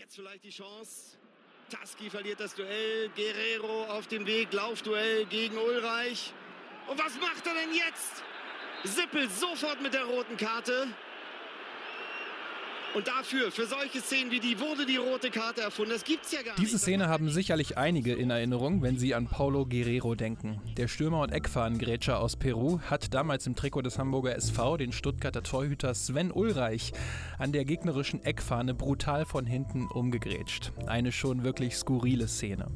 Jetzt 0.00 0.14
vielleicht 0.14 0.44
die 0.44 0.50
Chance. 0.50 1.18
Taski 1.68 2.08
verliert 2.08 2.40
das 2.40 2.54
Duell. 2.54 3.10
Guerrero 3.10 3.84
auf 3.84 4.06
dem 4.06 4.24
Weg. 4.24 4.50
Laufduell 4.50 5.26
gegen 5.26 5.58
Ulreich. 5.58 6.32
Und 6.86 6.98
was 6.98 7.20
macht 7.20 7.46
er 7.46 7.52
denn 7.52 7.74
jetzt? 7.74 8.24
Sippel 8.82 9.28
sofort 9.28 9.82
mit 9.82 9.92
der 9.92 10.04
roten 10.04 10.38
Karte. 10.38 10.88
Und 12.92 13.06
dafür, 13.06 13.52
für 13.52 13.66
solche 13.66 14.00
Szenen 14.00 14.32
wie 14.32 14.40
die, 14.40 14.58
wurde 14.58 14.84
die 14.84 14.96
rote 14.96 15.30
Karte 15.30 15.60
erfunden. 15.60 15.92
Das 15.92 16.02
gibt's 16.02 16.32
ja 16.32 16.42
gar 16.42 16.56
Diese 16.56 16.72
nicht. 16.72 16.82
Szene 16.82 17.08
haben 17.08 17.30
sicherlich 17.30 17.78
einige 17.78 18.14
in 18.14 18.30
Erinnerung, 18.30 18.82
wenn 18.82 18.98
sie 18.98 19.14
an 19.14 19.28
Paulo 19.28 19.64
Guerrero 19.64 20.16
denken. 20.16 20.60
Der 20.76 20.88
Stürmer 20.88 21.20
und 21.20 21.30
Eckfahrengrätscher 21.30 22.18
aus 22.18 22.34
Peru 22.36 22.80
hat 22.80 23.14
damals 23.14 23.46
im 23.46 23.54
Trikot 23.54 23.82
des 23.82 23.98
Hamburger 23.98 24.34
SV 24.34 24.76
den 24.76 24.92
Stuttgarter 24.92 25.44
Torhüter 25.44 25.94
Sven 25.94 26.32
Ulreich 26.32 26.92
an 27.38 27.52
der 27.52 27.64
gegnerischen 27.64 28.24
Eckfahne 28.24 28.74
brutal 28.74 29.24
von 29.24 29.46
hinten 29.46 29.86
umgegrätscht. 29.86 30.72
Eine 30.86 31.12
schon 31.12 31.44
wirklich 31.44 31.76
skurrile 31.76 32.26
Szene. 32.26 32.66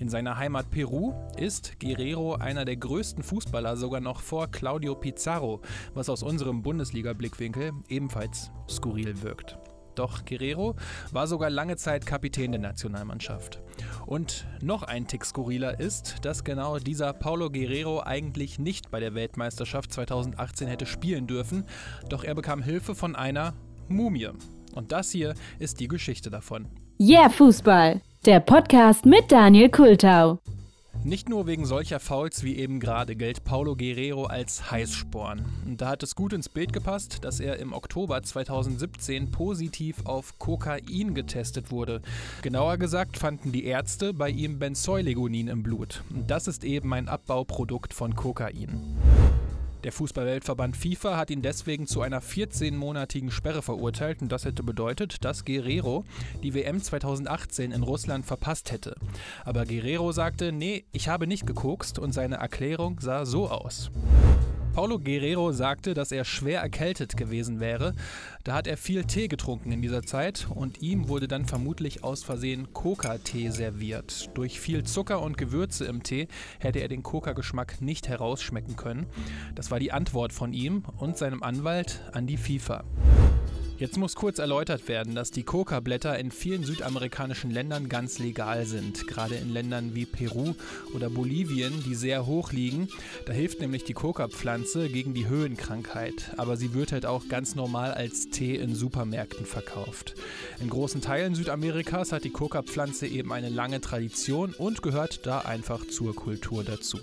In 0.00 0.08
seiner 0.08 0.36
Heimat 0.36 0.70
Peru 0.70 1.14
ist 1.36 1.80
Guerrero 1.80 2.34
einer 2.34 2.64
der 2.64 2.76
größten 2.76 3.22
Fußballer, 3.22 3.76
sogar 3.76 4.00
noch 4.00 4.20
vor 4.20 4.48
Claudio 4.48 4.94
Pizarro, 4.94 5.60
was 5.94 6.08
aus 6.08 6.22
unserem 6.22 6.62
Bundesliga-Blickwinkel 6.62 7.72
ebenfalls 7.88 8.50
skurril 8.68 9.22
wirkt. 9.22 9.58
Doch 9.98 10.24
Guerrero 10.24 10.76
war 11.10 11.26
sogar 11.26 11.50
lange 11.50 11.76
Zeit 11.76 12.06
Kapitän 12.06 12.52
der 12.52 12.60
Nationalmannschaft. 12.60 13.60
Und 14.06 14.46
noch 14.62 14.84
ein 14.84 15.08
Tick 15.08 15.24
skurriler 15.24 15.80
ist, 15.80 16.24
dass 16.24 16.44
genau 16.44 16.78
dieser 16.78 17.12
Paulo 17.12 17.50
Guerrero 17.50 18.00
eigentlich 18.00 18.60
nicht 18.60 18.92
bei 18.92 19.00
der 19.00 19.14
Weltmeisterschaft 19.14 19.92
2018 19.92 20.68
hätte 20.68 20.86
spielen 20.86 21.26
dürfen, 21.26 21.64
doch 22.08 22.22
er 22.22 22.36
bekam 22.36 22.62
Hilfe 22.62 22.94
von 22.94 23.16
einer 23.16 23.54
Mumie. 23.88 24.30
Und 24.72 24.92
das 24.92 25.10
hier 25.10 25.34
ist 25.58 25.80
die 25.80 25.88
Geschichte 25.88 26.30
davon. 26.30 26.68
Yeah 27.00 27.28
Fußball, 27.28 28.00
der 28.24 28.40
Podcast 28.40 29.06
mit 29.06 29.30
Daniel 29.30 29.70
Kultau. 29.70 30.38
Nicht 31.04 31.28
nur 31.28 31.46
wegen 31.46 31.64
solcher 31.64 32.00
Fouls 32.00 32.42
wie 32.42 32.56
eben 32.56 32.80
gerade 32.80 33.14
gilt 33.14 33.44
Paulo 33.44 33.76
Guerrero 33.76 34.24
als 34.24 34.70
Heißsporn. 34.70 35.44
Da 35.78 35.90
hat 35.90 36.02
es 36.02 36.16
gut 36.16 36.32
ins 36.32 36.48
Bild 36.48 36.72
gepasst, 36.72 37.24
dass 37.24 37.38
er 37.38 37.58
im 37.58 37.72
Oktober 37.72 38.20
2017 38.20 39.30
positiv 39.30 40.04
auf 40.04 40.38
Kokain 40.38 41.14
getestet 41.14 41.70
wurde. 41.70 42.02
Genauer 42.42 42.76
gesagt 42.78 43.16
fanden 43.16 43.52
die 43.52 43.64
Ärzte 43.64 44.12
bei 44.12 44.28
ihm 44.30 44.58
Benzoylegonin 44.58 45.46
im 45.46 45.62
Blut. 45.62 46.02
Das 46.10 46.48
ist 46.48 46.64
eben 46.64 46.92
ein 46.92 47.08
Abbauprodukt 47.08 47.94
von 47.94 48.16
Kokain. 48.16 48.96
Der 49.84 49.92
Fußballweltverband 49.92 50.76
FIFA 50.76 51.16
hat 51.16 51.30
ihn 51.30 51.40
deswegen 51.40 51.86
zu 51.86 52.00
einer 52.00 52.20
14-monatigen 52.20 53.30
Sperre 53.30 53.62
verurteilt 53.62 54.22
und 54.22 54.32
das 54.32 54.44
hätte 54.44 54.64
bedeutet, 54.64 55.24
dass 55.24 55.44
Guerrero 55.44 56.04
die 56.42 56.52
WM 56.52 56.82
2018 56.82 57.70
in 57.70 57.84
Russland 57.84 58.26
verpasst 58.26 58.72
hätte. 58.72 58.96
Aber 59.44 59.64
Guerrero 59.64 60.10
sagte, 60.10 60.50
nee, 60.50 60.84
ich 60.90 61.08
habe 61.08 61.28
nicht 61.28 61.46
gekokst 61.46 62.00
und 62.00 62.12
seine 62.12 62.36
Erklärung 62.36 62.98
sah 62.98 63.24
so 63.24 63.48
aus. 63.48 63.92
Paulo 64.78 65.00
Guerrero 65.00 65.50
sagte, 65.50 65.92
dass 65.92 66.12
er 66.12 66.24
schwer 66.24 66.60
erkältet 66.60 67.16
gewesen 67.16 67.58
wäre. 67.58 67.94
Da 68.44 68.54
hat 68.54 68.68
er 68.68 68.76
viel 68.76 69.02
Tee 69.02 69.26
getrunken 69.26 69.72
in 69.72 69.82
dieser 69.82 70.04
Zeit 70.04 70.46
und 70.54 70.82
ihm 70.82 71.08
wurde 71.08 71.26
dann 71.26 71.46
vermutlich 71.46 72.04
aus 72.04 72.22
Versehen 72.22 72.72
Coca-Tee 72.72 73.50
serviert. 73.50 74.30
Durch 74.34 74.60
viel 74.60 74.84
Zucker 74.84 75.20
und 75.20 75.36
Gewürze 75.36 75.84
im 75.86 76.04
Tee 76.04 76.28
hätte 76.60 76.78
er 76.78 76.86
den 76.86 77.02
Coca-Geschmack 77.02 77.80
nicht 77.80 78.06
herausschmecken 78.06 78.76
können. 78.76 79.06
Das 79.56 79.72
war 79.72 79.80
die 79.80 79.90
Antwort 79.90 80.32
von 80.32 80.52
ihm 80.52 80.84
und 80.96 81.18
seinem 81.18 81.42
Anwalt 81.42 82.00
an 82.12 82.28
die 82.28 82.36
FIFA. 82.36 82.84
Jetzt 83.78 83.96
muss 83.96 84.16
kurz 84.16 84.40
erläutert 84.40 84.88
werden, 84.88 85.14
dass 85.14 85.30
die 85.30 85.44
Coca-Blätter 85.44 86.18
in 86.18 86.32
vielen 86.32 86.64
südamerikanischen 86.64 87.52
Ländern 87.52 87.88
ganz 87.88 88.18
legal 88.18 88.66
sind. 88.66 89.06
Gerade 89.06 89.36
in 89.36 89.52
Ländern 89.52 89.94
wie 89.94 90.04
Peru 90.04 90.54
oder 90.96 91.08
Bolivien, 91.08 91.84
die 91.86 91.94
sehr 91.94 92.26
hoch 92.26 92.50
liegen. 92.50 92.88
Da 93.26 93.32
hilft 93.32 93.60
nämlich 93.60 93.84
die 93.84 93.92
Coca-Pflanze 93.94 94.88
gegen 94.88 95.14
die 95.14 95.28
Höhenkrankheit. 95.28 96.32
Aber 96.38 96.56
sie 96.56 96.74
wird 96.74 96.90
halt 96.90 97.06
auch 97.06 97.28
ganz 97.28 97.54
normal 97.54 97.92
als 97.92 98.30
Tee 98.30 98.56
in 98.56 98.74
Supermärkten 98.74 99.46
verkauft. 99.46 100.16
In 100.58 100.70
großen 100.70 101.00
Teilen 101.00 101.36
Südamerikas 101.36 102.10
hat 102.10 102.24
die 102.24 102.30
Coca-Pflanze 102.30 103.06
eben 103.06 103.32
eine 103.32 103.48
lange 103.48 103.80
Tradition 103.80 104.54
und 104.54 104.82
gehört 104.82 105.24
da 105.24 105.38
einfach 105.42 105.86
zur 105.86 106.16
Kultur 106.16 106.64
dazu. 106.64 106.98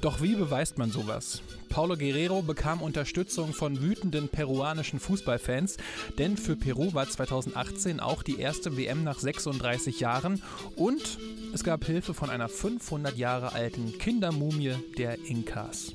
Doch 0.00 0.22
wie 0.22 0.34
beweist 0.34 0.78
man 0.78 0.90
sowas? 0.90 1.42
Paulo 1.68 1.96
Guerrero 1.96 2.42
bekam 2.42 2.82
Unterstützung 2.82 3.52
von 3.52 3.80
wütenden 3.80 4.28
peruanischen 4.28 5.00
Fußballfans, 5.00 5.76
denn 6.18 6.36
für 6.36 6.56
Peru 6.56 6.94
war 6.94 7.08
2018 7.08 8.00
auch 8.00 8.22
die 8.22 8.38
erste 8.38 8.76
WM 8.76 9.04
nach 9.04 9.18
36 9.18 10.00
Jahren 10.00 10.42
und 10.76 11.18
es 11.52 11.64
gab 11.64 11.84
Hilfe 11.84 12.14
von 12.14 12.30
einer 12.30 12.48
500 12.48 13.16
Jahre 13.16 13.52
alten 13.52 13.98
Kindermumie 13.98 14.74
der 14.96 15.18
Inkas. 15.26 15.92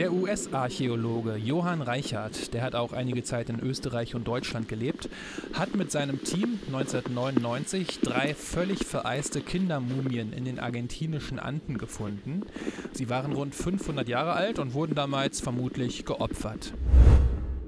Der 0.00 0.14
US-Archäologe 0.14 1.36
Johann 1.36 1.82
Reichert, 1.82 2.54
der 2.54 2.62
hat 2.62 2.74
auch 2.74 2.94
einige 2.94 3.22
Zeit 3.22 3.50
in 3.50 3.60
Österreich 3.60 4.14
und 4.14 4.26
Deutschland 4.26 4.66
gelebt, 4.66 5.10
hat 5.52 5.74
mit 5.74 5.90
seinem 5.90 6.24
Team 6.24 6.58
1999 6.68 8.00
drei 8.00 8.32
völlig 8.32 8.86
vereiste 8.86 9.42
Kindermumien 9.42 10.32
in 10.32 10.46
den 10.46 10.58
argentinischen 10.58 11.38
Anden 11.38 11.76
gefunden. 11.76 12.46
Sie 12.94 13.10
waren 13.10 13.34
rund 13.34 13.54
500 13.54 14.08
Jahre 14.08 14.32
alt 14.32 14.58
und 14.58 14.72
wurden 14.72 14.94
damals 14.94 15.42
vermutlich 15.42 16.06
geopfert. 16.06 16.72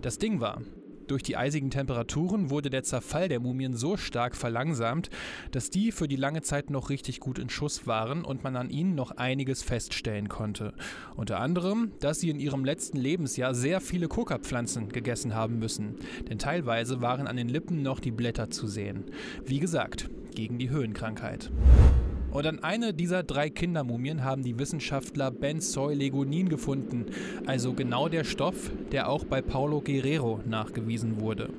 Das 0.00 0.16
Ding 0.16 0.40
war, 0.40 0.62
durch 1.08 1.22
die 1.22 1.36
eisigen 1.36 1.70
Temperaturen 1.70 2.50
wurde 2.50 2.70
der 2.70 2.82
Zerfall 2.82 3.28
der 3.28 3.40
Mumien 3.40 3.74
so 3.74 3.96
stark 3.96 4.36
verlangsamt, 4.36 5.10
dass 5.50 5.70
die 5.70 5.92
für 5.92 6.08
die 6.08 6.16
lange 6.16 6.42
Zeit 6.42 6.70
noch 6.70 6.90
richtig 6.90 7.20
gut 7.20 7.38
in 7.38 7.48
Schuss 7.48 7.86
waren 7.86 8.24
und 8.24 8.44
man 8.44 8.56
an 8.56 8.70
ihnen 8.70 8.94
noch 8.94 9.12
einiges 9.12 9.62
feststellen 9.62 10.28
konnte. 10.28 10.74
Unter 11.16 11.40
anderem, 11.40 11.92
dass 12.00 12.20
sie 12.20 12.30
in 12.30 12.40
ihrem 12.40 12.64
letzten 12.64 12.98
Lebensjahr 12.98 13.54
sehr 13.54 13.80
viele 13.80 14.08
Coca-Pflanzen 14.08 14.88
gegessen 14.88 15.34
haben 15.34 15.58
müssen, 15.58 15.96
denn 16.28 16.38
teilweise 16.38 17.00
waren 17.00 17.26
an 17.26 17.36
den 17.36 17.48
Lippen 17.48 17.82
noch 17.82 18.00
die 18.00 18.10
Blätter 18.10 18.50
zu 18.50 18.66
sehen. 18.66 19.04
Wie 19.44 19.60
gesagt, 19.60 20.10
gegen 20.34 20.58
die 20.58 20.70
Höhenkrankheit. 20.70 21.50
Und 22.32 22.46
an 22.46 22.60
eine 22.64 22.94
dieser 22.94 23.22
drei 23.22 23.50
Kindermumien 23.50 24.24
haben 24.24 24.42
die 24.42 24.58
Wissenschaftler 24.58 25.30
Benzoylegonin 25.30 26.48
gefunden, 26.48 27.06
also 27.46 27.74
genau 27.74 28.08
der 28.08 28.24
Stoff, 28.24 28.70
der 28.90 29.10
auch 29.10 29.24
bei 29.24 29.42
Paulo 29.42 29.82
Guerrero 29.82 30.40
nachgewiesen 30.46 31.20
wurde. 31.20 31.50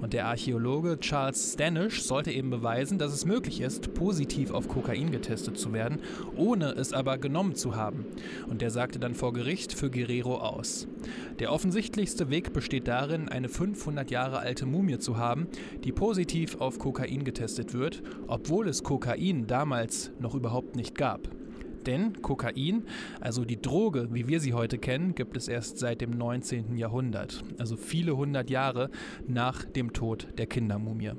Und 0.00 0.12
der 0.12 0.26
Archäologe 0.26 0.98
Charles 1.00 1.54
Stanish 1.54 2.02
sollte 2.02 2.30
eben 2.30 2.50
beweisen, 2.50 2.98
dass 2.98 3.12
es 3.12 3.24
möglich 3.24 3.60
ist, 3.60 3.92
positiv 3.94 4.52
auf 4.52 4.68
Kokain 4.68 5.10
getestet 5.10 5.58
zu 5.58 5.72
werden, 5.72 5.98
ohne 6.36 6.70
es 6.70 6.92
aber 6.92 7.18
genommen 7.18 7.56
zu 7.56 7.74
haben. 7.74 8.04
Und 8.48 8.62
der 8.62 8.70
sagte 8.70 9.00
dann 9.00 9.16
vor 9.16 9.32
Gericht 9.32 9.72
für 9.72 9.90
Guerrero 9.90 10.36
aus. 10.38 10.86
Der 11.38 11.52
offensichtlichste 11.52 12.30
Weg 12.30 12.52
besteht 12.52 12.88
darin, 12.88 13.28
eine 13.28 13.48
500 13.48 14.10
Jahre 14.10 14.38
alte 14.38 14.66
Mumie 14.66 14.98
zu 14.98 15.16
haben, 15.16 15.48
die 15.84 15.92
positiv 15.92 16.60
auf 16.60 16.78
Kokain 16.78 17.24
getestet 17.24 17.74
wird, 17.74 18.02
obwohl 18.26 18.68
es 18.68 18.82
Kokain 18.82 19.46
damals 19.46 20.10
noch 20.18 20.34
überhaupt 20.34 20.76
nicht 20.76 20.94
gab. 20.94 21.28
Denn 21.86 22.20
Kokain, 22.20 22.84
also 23.20 23.44
die 23.44 23.60
Droge, 23.60 24.08
wie 24.12 24.28
wir 24.28 24.40
sie 24.40 24.52
heute 24.52 24.78
kennen, 24.78 25.14
gibt 25.14 25.36
es 25.36 25.48
erst 25.48 25.78
seit 25.78 26.00
dem 26.00 26.10
19. 26.10 26.76
Jahrhundert, 26.76 27.42
also 27.58 27.76
viele 27.76 28.16
hundert 28.16 28.50
Jahre 28.50 28.90
nach 29.26 29.64
dem 29.64 29.92
Tod 29.92 30.28
der 30.36 30.46
Kindermumie. 30.46 31.12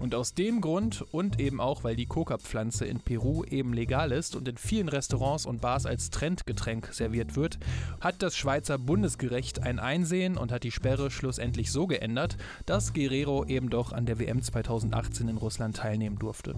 Und 0.00 0.14
aus 0.14 0.34
dem 0.34 0.60
Grund 0.60 1.04
und 1.10 1.40
eben 1.40 1.60
auch, 1.60 1.84
weil 1.84 1.96
die 1.96 2.06
Coca-Pflanze 2.06 2.86
in 2.86 3.00
Peru 3.00 3.44
eben 3.44 3.72
legal 3.72 4.12
ist 4.12 4.36
und 4.36 4.46
in 4.46 4.56
vielen 4.56 4.88
Restaurants 4.88 5.46
und 5.46 5.60
Bars 5.60 5.86
als 5.86 6.10
Trendgetränk 6.10 6.92
serviert 6.92 7.36
wird, 7.36 7.58
hat 8.00 8.22
das 8.22 8.36
Schweizer 8.36 8.78
Bundesgericht 8.78 9.62
ein 9.62 9.78
Einsehen 9.78 10.36
und 10.36 10.52
hat 10.52 10.64
die 10.64 10.70
Sperre 10.70 11.10
schlussendlich 11.10 11.72
so 11.72 11.86
geändert, 11.86 12.36
dass 12.66 12.92
Guerrero 12.92 13.44
eben 13.44 13.70
doch 13.70 13.92
an 13.92 14.06
der 14.06 14.18
WM 14.18 14.42
2018 14.42 15.28
in 15.28 15.36
Russland 15.36 15.76
teilnehmen 15.76 16.18
durfte. 16.18 16.54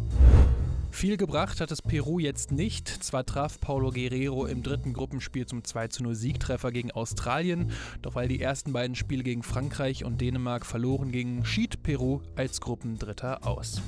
Viel 0.90 1.16
gebracht 1.16 1.60
hat 1.60 1.70
es 1.70 1.81
Peru 1.82 2.19
jetzt 2.19 2.52
nicht. 2.52 2.88
Zwar 2.88 3.25
traf 3.25 3.60
Paulo 3.60 3.90
Guerrero 3.90 4.46
im 4.46 4.62
dritten 4.62 4.92
Gruppenspiel 4.92 5.46
zum 5.46 5.62
2-0 5.62 6.14
Siegtreffer 6.14 6.72
gegen 6.72 6.90
Australien, 6.90 7.70
doch 8.02 8.14
weil 8.14 8.28
die 8.28 8.40
ersten 8.40 8.72
beiden 8.72 8.94
Spiele 8.96 9.22
gegen 9.22 9.42
Frankreich 9.42 10.04
und 10.04 10.20
Dänemark 10.20 10.66
verloren 10.66 11.10
gingen, 11.10 11.44
schied 11.44 11.82
Peru 11.82 12.20
als 12.37 12.60
Gruppendritter 12.60 13.46
aus. 13.46 13.81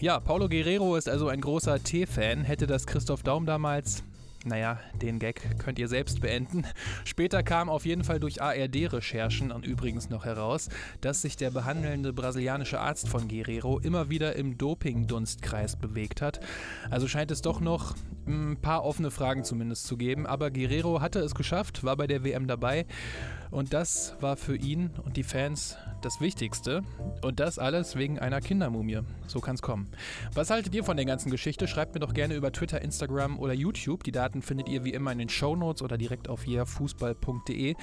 Ja, 0.00 0.18
Paulo 0.18 0.48
Guerrero 0.48 0.96
ist 0.96 1.08
also 1.08 1.28
ein 1.28 1.40
großer 1.40 1.80
Tee-Fan. 1.80 2.42
Hätte 2.42 2.66
das 2.66 2.88
Christoph 2.88 3.22
Daum 3.22 3.46
damals 3.46 4.02
Naja, 4.44 4.80
den 5.00 5.18
Gag 5.18 5.58
könnt 5.58 5.78
ihr 5.78 5.88
selbst 5.88 6.20
beenden. 6.20 6.64
Später 7.04 7.42
kam 7.42 7.68
auf 7.68 7.86
jeden 7.86 8.02
Fall 8.02 8.18
durch 8.18 8.42
ARD-Recherchen 8.42 9.52
und 9.52 9.64
übrigens 9.66 10.10
noch 10.10 10.24
heraus, 10.24 10.68
dass 11.00 11.22
sich 11.22 11.36
der 11.36 11.50
behandelnde 11.50 12.12
brasilianische 12.12 12.80
Arzt 12.80 13.08
von 13.08 13.28
Guerrero 13.28 13.78
immer 13.78 14.10
wieder 14.10 14.34
im 14.34 14.58
Doping-Dunstkreis 14.58 15.76
bewegt 15.76 16.22
hat. 16.22 16.40
Also 16.90 17.06
scheint 17.06 17.30
es 17.30 17.42
doch 17.42 17.60
noch 17.60 17.94
ein 18.26 18.56
paar 18.60 18.84
offene 18.84 19.10
Fragen 19.10 19.44
zumindest 19.44 19.86
zu 19.86 19.96
geben. 19.96 20.26
Aber 20.26 20.50
Guerrero 20.50 21.00
hatte 21.00 21.20
es 21.20 21.34
geschafft, 21.34 21.84
war 21.84 21.96
bei 21.96 22.06
der 22.06 22.24
WM 22.24 22.46
dabei. 22.46 22.86
Und 23.50 23.74
das 23.74 24.16
war 24.20 24.38
für 24.38 24.56
ihn 24.56 24.90
und 25.04 25.18
die 25.18 25.22
Fans 25.22 25.76
das 26.00 26.20
Wichtigste. 26.20 26.82
Und 27.20 27.38
das 27.38 27.58
alles 27.58 27.96
wegen 27.96 28.18
einer 28.18 28.40
Kindermumie. 28.40 29.00
So 29.26 29.40
kann 29.40 29.56
es 29.56 29.62
kommen. 29.62 29.88
Was 30.34 30.48
haltet 30.48 30.74
ihr 30.74 30.84
von 30.84 30.96
der 30.96 31.04
ganzen 31.04 31.30
Geschichte? 31.30 31.68
Schreibt 31.68 31.94
mir 31.94 32.00
doch 32.00 32.14
gerne 32.14 32.34
über 32.34 32.50
Twitter, 32.50 32.80
Instagram 32.80 33.38
oder 33.38 33.52
YouTube. 33.52 34.04
Die 34.04 34.12
Daten 34.12 34.40
findet 34.40 34.68
ihr 34.68 34.84
wie 34.84 34.94
immer 34.94 35.12
in 35.12 35.18
den 35.18 35.28
Show 35.28 35.54
Notes 35.54 35.82
oder 35.82 35.98
direkt 35.98 36.28
auf 36.28 36.46
yeahfußball.de. 36.46 37.74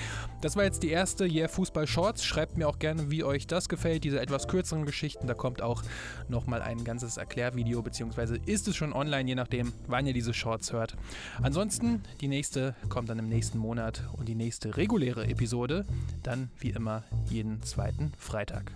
Das 0.41 0.55
war 0.55 0.63
jetzt 0.63 0.81
die 0.81 0.89
erste 0.89 1.25
Yeah 1.25 1.47
Fußball 1.47 1.85
Shorts. 1.85 2.25
Schreibt 2.25 2.57
mir 2.57 2.67
auch 2.67 2.79
gerne, 2.79 3.11
wie 3.11 3.23
euch 3.23 3.45
das 3.45 3.69
gefällt, 3.69 4.03
diese 4.03 4.19
etwas 4.19 4.47
kürzeren 4.47 4.85
Geschichten. 4.85 5.27
Da 5.27 5.35
kommt 5.35 5.61
auch 5.61 5.83
nochmal 6.29 6.63
ein 6.63 6.83
ganzes 6.83 7.17
Erklärvideo, 7.17 7.83
beziehungsweise 7.83 8.37
ist 8.45 8.67
es 8.67 8.75
schon 8.75 8.91
online, 8.91 9.29
je 9.29 9.35
nachdem, 9.35 9.71
wann 9.87 10.07
ihr 10.07 10.13
diese 10.29 10.33
Shorts 10.33 10.73
hört. 10.73 10.95
Ansonsten, 11.41 12.03
die 12.21 12.27
nächste 12.27 12.75
kommt 12.87 13.09
dann 13.09 13.19
im 13.19 13.29
nächsten 13.29 13.57
Monat 13.57 14.03
und 14.13 14.27
die 14.29 14.35
nächste 14.35 14.77
reguläre 14.77 15.27
Episode 15.27 15.85
dann 16.23 16.51
wie 16.59 16.69
immer 16.69 17.03
jeden 17.29 17.63
zweiten 17.63 18.11
Freitag. 18.17 18.71